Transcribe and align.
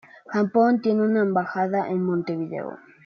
Japón 0.33 0.81
tiene 0.81 1.03
una 1.03 1.19
embajada 1.21 1.87
en 1.87 2.01
Montevideo. 2.03 2.79